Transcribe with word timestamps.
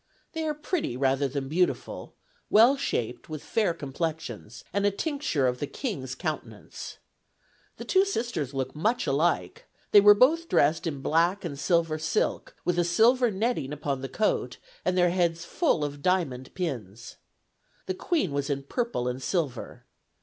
They 0.33 0.47
are 0.47 0.55
pretty, 0.55 0.97
rather 0.97 1.27
than 1.27 1.47
beautiful, 1.47 2.15
well 2.49 2.75
shaped, 2.75 3.29
with 3.29 3.43
fair 3.43 3.71
complexions, 3.71 4.63
and 4.73 4.83
a 4.83 4.89
tincture 4.89 5.45
of 5.45 5.59
the 5.59 5.67
King's 5.67 6.15
countenance. 6.15 6.97
The 7.77 7.85
two 7.85 8.03
sisters 8.03 8.51
look 8.51 8.75
much 8.75 9.05
alike; 9.05 9.67
they 9.91 10.01
were 10.01 10.15
both 10.15 10.49
dressed 10.49 10.87
in 10.87 11.03
black 11.03 11.45
and 11.45 11.59
silver 11.59 11.99
silk, 11.99 12.55
with 12.65 12.79
a 12.79 12.83
silver 12.83 13.29
netting 13.29 13.71
upon 13.71 14.01
the 14.01 14.09
coat, 14.09 14.57
and 14.83 14.97
their 14.97 15.11
heads 15.11 15.45
full 15.45 15.83
of 15.83 16.01
diamond 16.01 16.51
pins. 16.55 17.17
The 17.85 17.93
Queen 17.93 18.31
was 18.31 18.49
in 18.49 18.63
purple 18.63 19.07
and 19.07 19.21
silver. 19.21 19.85